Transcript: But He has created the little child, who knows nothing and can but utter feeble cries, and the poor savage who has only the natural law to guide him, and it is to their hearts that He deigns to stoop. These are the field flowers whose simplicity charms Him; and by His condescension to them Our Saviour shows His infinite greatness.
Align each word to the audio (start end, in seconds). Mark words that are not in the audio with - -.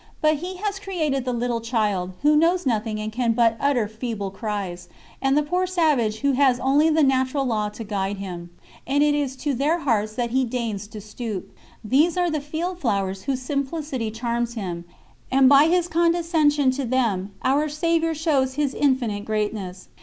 But 0.19 0.37
He 0.37 0.55
has 0.55 0.79
created 0.79 1.25
the 1.25 1.31
little 1.31 1.61
child, 1.61 2.13
who 2.23 2.35
knows 2.35 2.65
nothing 2.65 2.99
and 2.99 3.11
can 3.11 3.33
but 3.33 3.55
utter 3.59 3.87
feeble 3.87 4.31
cries, 4.31 4.89
and 5.21 5.37
the 5.37 5.43
poor 5.43 5.67
savage 5.67 6.21
who 6.21 6.31
has 6.31 6.59
only 6.59 6.89
the 6.89 7.03
natural 7.03 7.45
law 7.45 7.69
to 7.69 7.83
guide 7.83 8.17
him, 8.17 8.49
and 8.87 9.03
it 9.03 9.13
is 9.13 9.35
to 9.35 9.53
their 9.53 9.77
hearts 9.81 10.13
that 10.13 10.31
He 10.31 10.43
deigns 10.43 10.87
to 10.87 11.01
stoop. 11.01 11.55
These 11.83 12.17
are 12.17 12.31
the 12.31 12.41
field 12.41 12.79
flowers 12.79 13.21
whose 13.25 13.43
simplicity 13.43 14.09
charms 14.09 14.55
Him; 14.55 14.85
and 15.31 15.47
by 15.47 15.65
His 15.65 15.87
condescension 15.87 16.71
to 16.71 16.85
them 16.85 17.35
Our 17.43 17.69
Saviour 17.69 18.15
shows 18.15 18.55
His 18.55 18.73
infinite 18.73 19.23
greatness. 19.23 19.87